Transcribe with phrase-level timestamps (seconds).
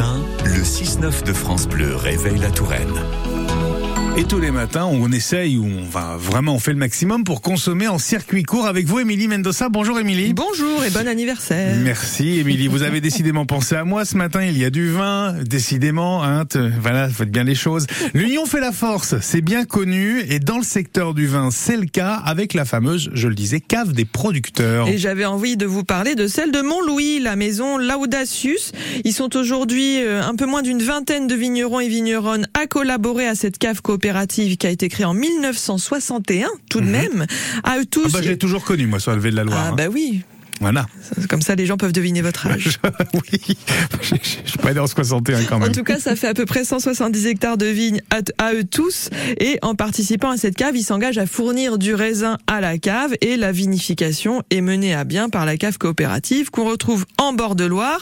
[0.00, 2.94] le 6-9 de France Bleu réveille la Touraine.
[4.16, 7.42] Et tous les matins, on essaye ou on va vraiment on fait le maximum pour
[7.42, 9.68] consommer en circuit court avec vous, Émilie Mendoza.
[9.68, 10.32] Bonjour, Émilie.
[10.34, 11.74] Bonjour et bon anniversaire.
[11.82, 12.68] Merci, Émilie.
[12.68, 14.44] Vous avez décidément pensé à moi ce matin.
[14.44, 16.22] Il y a du vin, décidément.
[16.22, 17.88] Hein, te- voilà, faites bien les choses.
[18.14, 20.20] L'union fait la force, c'est bien connu.
[20.28, 23.58] Et dans le secteur du vin, c'est le cas avec la fameuse, je le disais,
[23.58, 24.86] cave des producteurs.
[24.86, 28.70] Et j'avais envie de vous parler de celle de Montlouis, la maison Laudacius.
[29.04, 33.26] Ils sont aujourd'hui euh, un peu moins d'une vingtaine de vignerons et vigneronnes à collaborer
[33.26, 34.03] à cette cave coopérative
[34.56, 37.26] qui a été créée en 1961, tout de même.
[37.62, 38.12] À eux Ah tous.
[38.12, 39.58] bah, je l'ai toujours connu, moi, sur la levée de la Loire.
[39.60, 39.74] Ah hein.
[39.76, 40.22] bah oui,
[40.60, 40.86] Voilà.
[41.28, 42.78] comme ça les gens peuvent deviner votre âge.
[43.14, 43.56] oui.
[44.02, 45.72] Je suis pas né en 61 quand En même.
[45.72, 49.10] tout cas, ça fait à peu près 170 hectares de vignes à, à eux tous.
[49.40, 53.14] Et en participant à cette cave, ils s'engagent à fournir du raisin à la cave.
[53.20, 57.56] Et la vinification est menée à bien par la cave coopérative qu'on retrouve en bord
[57.56, 58.00] de Loire.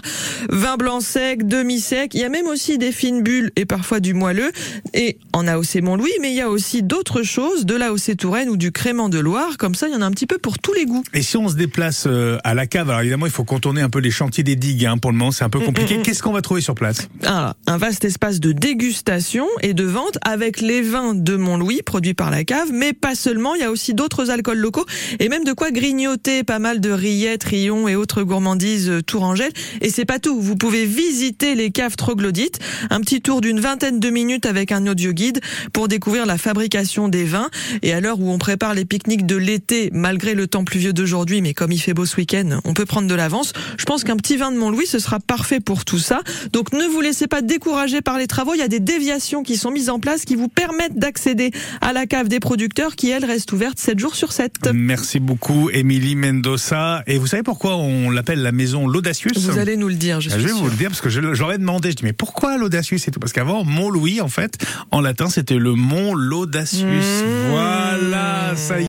[0.51, 2.15] Vin blanc sec, demi-sec.
[2.15, 4.53] Il y a même aussi des fines bulles et parfois du moelleux.
[4.95, 8.57] Et en AOC Montlouis, mais il y a aussi d'autres choses, de l'AOC Touraine ou
[8.57, 9.57] du crément de Loire.
[9.59, 11.03] Comme ça, il y en a un petit peu pour tous les goûts.
[11.15, 13.91] Et si on se déplace euh, à la cave, alors évidemment, il faut contourner un
[13.91, 14.87] peu les chantiers des digues.
[14.87, 14.99] Hein.
[14.99, 16.01] Pour le moment, c'est un peu compliqué.
[16.03, 17.09] Qu'est-ce qu'on va trouver sur place?
[17.25, 22.15] Un, un vaste espace de dégustation et de vente avec les vins de Montlouis produits
[22.15, 24.87] par la cave, mais pas seulement, il y a aussi d'autres alcools locaux
[25.19, 29.53] et même de quoi grignoter pas mal de rillettes, rillons et autres gourmandises euh, tourangelles.
[29.81, 32.59] Et c'est pas tout, vous pouvez visiter les caves troglodytes,
[32.91, 35.41] un petit tour d'une vingtaine de minutes avec un audio guide
[35.73, 37.51] pour découvrir la fabrication des vins.
[37.83, 41.43] Et à l'heure où on prépare les pique-niques de l'été, malgré le temps pluvieux d'aujourd'hui,
[41.43, 42.32] mais comme il fait beau ce week-end,
[42.65, 43.53] on peut prendre de l'avance.
[43.79, 46.21] Je pense qu'un petit vin de Montlouis, ce sera parfait pour tout ça.
[46.53, 48.55] Donc ne vous laissez pas décourager par les travaux.
[48.55, 51.93] Il y a des déviations qui sont mises en place qui vous permettent d'accéder à
[51.93, 54.71] la cave des producteurs qui, elle, reste ouverte 7 jours sur 7.
[54.73, 57.03] Merci beaucoup, Émilie Mendoza.
[57.07, 60.29] Et vous savez pourquoi on l'appelle la maison L'Audacius Vous allez nous le dire, je
[60.31, 61.91] Ah, suis je vais vous le dire parce que j'aurais demandé.
[61.91, 63.21] Je dis mais pourquoi l'Audacius et tout?
[63.21, 64.57] Parce qu'avant Mont Louis en fait
[64.91, 66.83] en latin c'était le Mont Laudacius.
[66.85, 67.51] Mmh.
[67.51, 68.81] Voilà, ça y est.